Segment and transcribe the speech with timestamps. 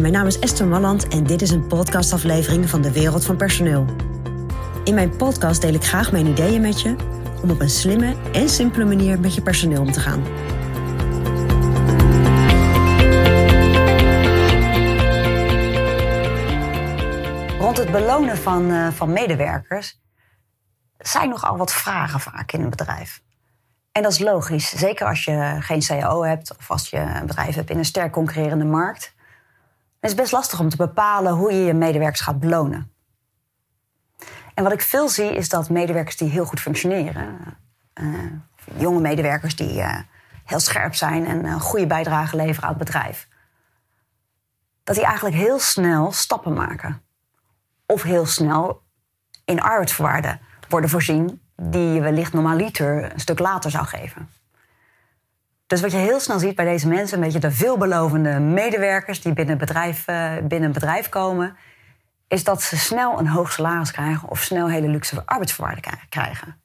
[0.00, 3.84] Mijn naam is Esther Malland en dit is een podcastaflevering van de Wereld van Personeel.
[4.84, 6.96] In mijn podcast deel ik graag mijn ideeën met je
[7.42, 10.22] om op een slimme en simpele manier met je personeel om te gaan.
[17.58, 20.00] Rond het belonen van, uh, van medewerkers
[20.98, 23.22] zijn nogal wat vragen vaak in een bedrijf.
[23.92, 27.54] En dat is logisch, zeker als je geen CAO hebt of als je een bedrijf
[27.54, 29.14] hebt in een sterk concurrerende markt.
[30.02, 32.92] Het is best lastig om te bepalen hoe je je medewerkers gaat belonen.
[34.54, 37.38] En wat ik veel zie is dat medewerkers die heel goed functioneren,
[37.94, 38.32] uh,
[38.76, 39.98] jonge medewerkers die uh,
[40.44, 43.28] heel scherp zijn en een goede bijdrage leveren aan het bedrijf,
[44.84, 47.02] dat die eigenlijk heel snel stappen maken.
[47.86, 48.82] Of heel snel
[49.44, 54.28] in arbeidsvoorwaarden worden voorzien die je wellicht normaliter een stuk later zou geven.
[55.72, 59.32] Dus wat je heel snel ziet bij deze mensen, een beetje de veelbelovende medewerkers die
[59.32, 61.56] binnen, bedrijf, uh, binnen een bedrijf komen,
[62.28, 66.60] is dat ze snel een hoog salaris krijgen of snel hele luxe arbeidsvoorwaarden krijgen.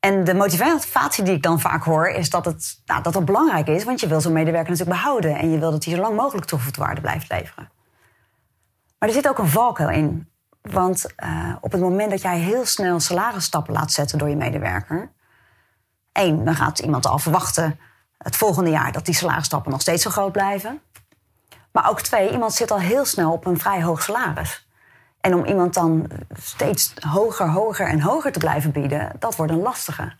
[0.00, 3.84] En de motivatie die ik dan vaak hoor, is dat het, nou, dat belangrijk is,
[3.84, 6.46] want je wil zo'n medewerker natuurlijk behouden en je wil dat hij zo lang mogelijk
[6.46, 7.70] toegevoegde waarde blijft leveren.
[8.98, 10.28] Maar er zit ook een valkuil in.
[10.60, 15.12] Want uh, op het moment dat jij heel snel salarisstappen laat zetten door je medewerker.
[16.12, 17.78] Één, dan gaat iemand al verwachten
[18.18, 20.80] het volgende jaar dat die salarisstappen nog steeds zo groot blijven.
[21.72, 24.68] Maar ook twee, iemand zit al heel snel op een vrij hoog salaris.
[25.20, 29.62] En om iemand dan steeds hoger, hoger en hoger te blijven bieden, dat wordt een
[29.62, 30.12] lastige.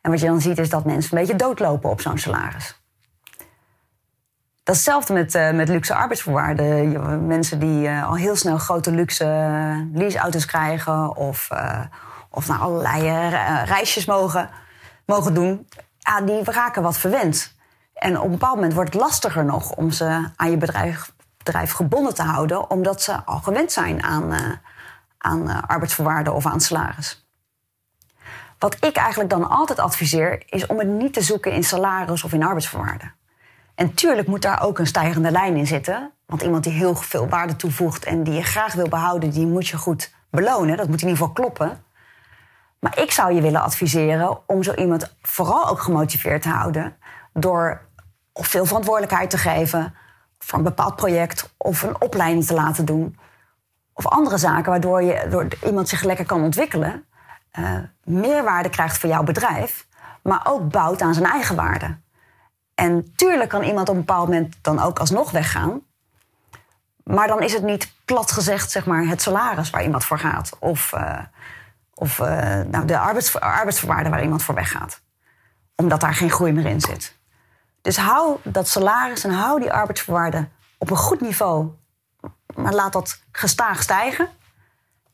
[0.00, 2.80] En wat je dan ziet is dat mensen een beetje doodlopen op zo'n salaris.
[4.62, 7.26] Datzelfde met, uh, met luxe arbeidsvoorwaarden.
[7.26, 11.16] Mensen die uh, al heel snel grote luxe uh, leaseauto's krijgen...
[11.16, 11.48] of,
[12.30, 13.28] of naar allerlei
[13.64, 14.50] reisjes mogen,
[15.06, 15.68] mogen doen...
[16.24, 17.56] Die raken wat verwend.
[17.94, 21.72] En op een bepaald moment wordt het lastiger nog om ze aan je bedrijf, bedrijf
[21.72, 22.70] gebonden te houden...
[22.70, 24.60] omdat ze al gewend zijn aan,
[25.18, 27.26] aan arbeidsvoorwaarden of aan salaris.
[28.58, 30.42] Wat ik eigenlijk dan altijd adviseer...
[30.46, 33.14] is om het niet te zoeken in salaris of in arbeidsvoorwaarden.
[33.74, 36.10] En tuurlijk moet daar ook een stijgende lijn in zitten.
[36.26, 39.68] Want iemand die heel veel waarde toevoegt en die je graag wil behouden, die moet
[39.68, 40.76] je goed belonen.
[40.76, 41.84] Dat moet in ieder geval kloppen.
[42.82, 46.96] Maar ik zou je willen adviseren om zo iemand vooral ook gemotiveerd te houden.
[47.32, 47.80] Door
[48.32, 49.94] veel verantwoordelijkheid te geven
[50.38, 53.18] voor een bepaald project of een opleiding te laten doen.
[53.92, 57.04] Of andere zaken waardoor je, door iemand zich lekker kan ontwikkelen.
[57.58, 59.86] Uh, meerwaarde krijgt voor jouw bedrijf,
[60.22, 61.96] maar ook bouwt aan zijn eigen waarde.
[62.74, 65.80] En tuurlijk kan iemand op een bepaald moment dan ook alsnog weggaan.
[67.04, 70.56] Maar dan is het niet plat gezegd zeg maar, het salaris waar iemand voor gaat.
[70.58, 71.18] Of, uh,
[72.02, 72.26] of uh,
[72.60, 75.02] nou, de arbeids, arbeidsvoorwaarden waar iemand voor weggaat.
[75.76, 77.18] Omdat daar geen groei meer in zit.
[77.82, 81.70] Dus hou dat salaris en hou die arbeidsvoorwaarden op een goed niveau.
[82.54, 84.28] Maar laat dat gestaag stijgen.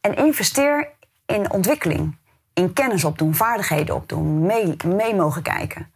[0.00, 0.88] En investeer
[1.26, 2.18] in ontwikkeling.
[2.52, 5.92] In kennis opdoen, vaardigheden opdoen, mee, mee mogen kijken.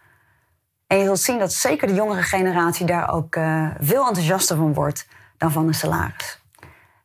[0.87, 4.75] En je zult zien dat zeker de jongere generatie daar ook uh, veel enthousiaster van
[4.75, 6.43] wordt dan van een salaris.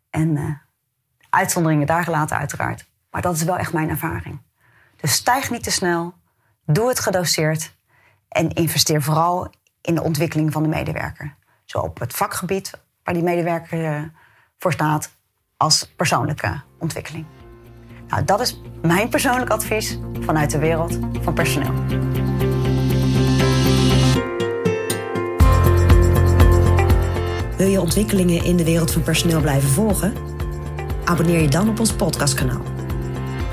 [0.10, 0.52] En uh,
[1.30, 2.87] uitzonderingen daar gelaten uiteraard.
[3.12, 4.42] Maar dat is wel echt mijn ervaring.
[4.96, 6.14] Dus stijg niet te snel,
[6.66, 7.76] doe het gedoseerd
[8.28, 9.50] en investeer vooral
[9.82, 11.36] in de ontwikkeling van de medewerker.
[11.66, 12.72] Zo op het vakgebied
[13.04, 14.04] waar die medewerker uh,
[14.58, 15.16] voor staat,
[15.58, 17.26] als persoonlijke ontwikkeling.
[18.08, 21.74] Nou, dat is mijn persoonlijk advies vanuit de wereld van personeel.
[27.58, 30.14] Wil je ontwikkelingen in de wereld van personeel blijven volgen?
[31.04, 32.77] Abonneer je dan op ons podcastkanaal.